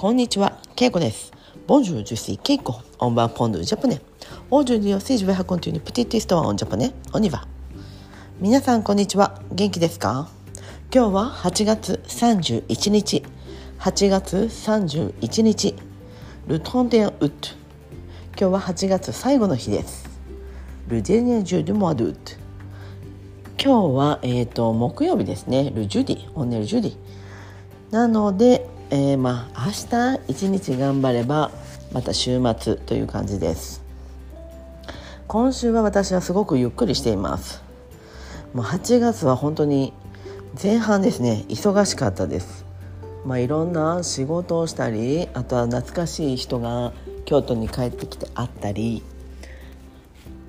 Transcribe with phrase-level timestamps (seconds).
[0.00, 1.30] こんにちは、ケイコです。
[1.66, 4.00] Bonjour, je suis Keiko, on va apprendre japonais.
[4.50, 7.46] Aujourd'hui aussi je vais raconter une petite histoire en japonais, on y va.
[8.38, 9.42] みなさん、こんにちは。
[9.52, 10.30] 元気ですか？
[10.90, 13.22] 今日は8月31日。
[13.78, 15.74] 8月31日。
[16.46, 17.28] Le trente et un août.
[18.38, 20.08] 今日は8月最後の日です。
[20.88, 22.18] Le dernier jour du mois d'août.
[23.62, 25.70] 今日は、えっ、と、木曜日ですね。
[25.74, 26.96] Le jeudi, on est le jeudi.
[27.90, 31.52] なので、えー、まあ明日一日頑張れば
[31.92, 33.82] また週末という感じです。
[35.28, 37.62] 今週は私はすごくゆっくりしています。
[38.52, 39.92] もう8月は本当に
[40.60, 41.44] 前半ですね。
[41.48, 42.64] 忙しかったです。
[43.24, 46.92] まあいろんな仕事をしたりあとは懐かしい人が
[47.26, 49.04] 京都に帰ってきて会ったり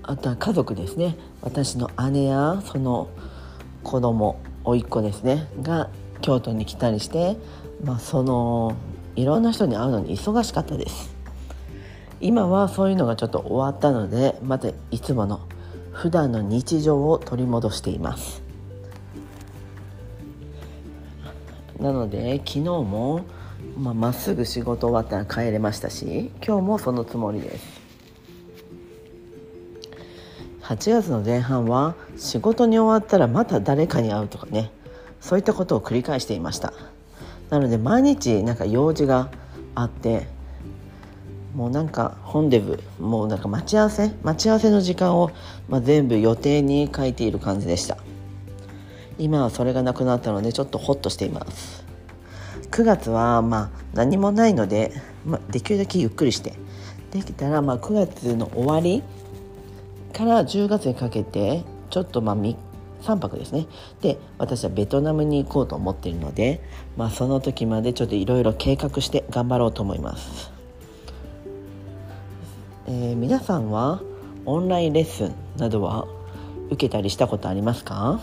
[0.02, 1.16] あとは家族ですね。
[1.44, 3.08] 私の姉やその
[3.84, 5.90] 子供甥っ子ですねが
[6.22, 7.38] 京都に来たりして、
[7.84, 8.76] まあ、その
[9.16, 11.16] いろんな人に会うのに忙しかったです。
[12.20, 15.42] 今はそういうのがちょっと終わったのでまたいつもの
[15.92, 18.44] 普段の日常を取り戻しています。
[21.80, 23.26] なので昨日も
[23.78, 27.82] まあ、まっすぐ仕事終わったら帰れましたし今日もそのつもりです。
[30.64, 34.72] 8月の前半は仕事に終わったらまた誰かに会うとかね
[35.20, 36.74] そういったことを繰り返していました。
[37.52, 39.30] なので毎日なんか用事が
[39.76, 40.26] あって
[41.54, 45.32] もうなんか本デブもうなんか待ち合わせ待ち合わせの時間を、
[45.68, 47.98] まあ、全部予定に書いている感じでした。
[49.20, 51.84] 今はそれがなくなったのでちょっとホッとしています。
[52.72, 54.94] 9月はまあ何もないので、
[55.26, 56.54] まあ、できるだけゆっくりして。
[57.12, 59.04] できたらまあ9月の終わり
[60.14, 62.56] から10月にかけてちょっとまあ3
[63.02, 63.68] 3泊ですね。
[64.02, 66.62] で私はベトナムに行こうと思っているので、
[66.98, 70.52] まあ、その時までちょっといろいろ計画して頑張ろうと思います、
[72.88, 74.02] えー、皆さんは
[74.46, 76.08] オンラインレッスンなどは
[76.70, 78.22] 受けたりしたことありますか？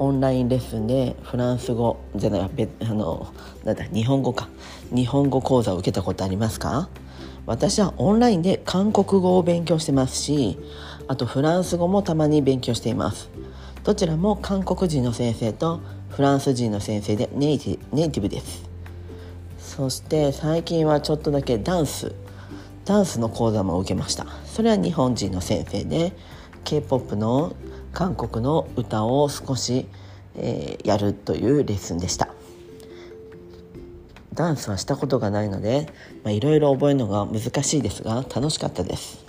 [0.00, 3.32] オンラインレッスンでフランス語じゃないあの
[3.64, 4.48] なんだ日本語か。
[4.94, 6.88] 日本語講座を受けたことありますか？
[7.46, 10.58] 私はオンラインで韓国語を勉強してますし
[11.08, 13.30] あとフランス語もたまに勉強しています。
[13.82, 15.80] どちらも韓国人の先生と
[16.10, 18.68] フランス人の先生でネイティブです。
[19.58, 22.14] そして最近はちょっとだけダンス。
[22.84, 24.26] ダンスの講座も受けました。
[24.44, 26.12] それは日本人の先生で
[26.64, 27.54] K-POP の
[27.92, 29.86] 韓国の歌を少し、
[30.36, 32.28] えー、やるというレッスンでした。
[34.34, 35.88] ダンスはしたことがないので
[36.26, 39.27] いろいろ覚えるのが難しいですが楽しかったです。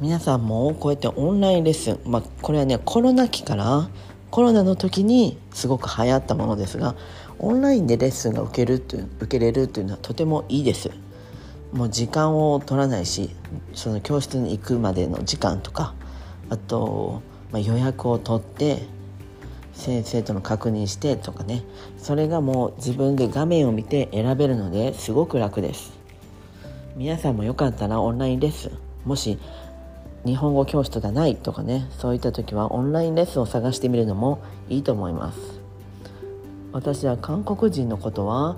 [0.00, 3.88] 皆さんもこうやってオンラインレッスン、まあ、これはねコロナ期から
[4.32, 6.96] コロナの時にすごく流行ったものですが
[7.38, 10.90] オンラインでレッスンが受けると受けれるというのはとてもいいです。
[11.72, 13.30] もう時間を取らないし
[13.72, 15.94] その教室に行くまでの時間とか
[16.48, 18.82] あと、まあ、予約を取って
[19.72, 21.62] 先生との確認してとかね。
[21.98, 25.92] それがもう自分で画面を見て選べるのですごく楽です。
[26.96, 29.38] 皆さんもよかったらオンラインレッスンもし
[30.24, 35.38] 日本語教室がないとかねそういった時はオンラインレッスンを探してみるのもいいと思います。
[36.72, 38.56] 私は韓国人のことは、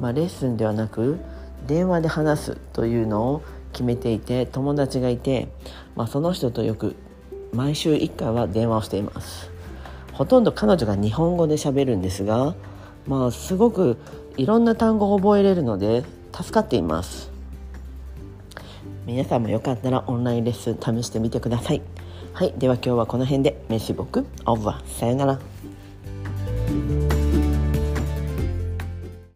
[0.00, 1.20] まあ、レッスンではなく
[1.68, 3.42] 電話で話すというのを
[3.72, 5.48] 決めていて友達がいて、
[5.94, 6.96] まあ、その人とよく
[7.52, 9.50] 毎週1回は電話をしています。
[10.12, 12.54] ほとんど彼女が日本語で喋るんですが
[13.06, 13.96] まあすごく
[14.36, 17.31] いろんな単語を覚えれるので助かっています。
[19.04, 21.82] 皆さんもよかったらオンラインレッスン試してみてください。
[22.32, 22.54] はい。
[22.56, 23.60] では今日はこの辺で。
[23.68, 25.51] メシボクオーバーさよなら。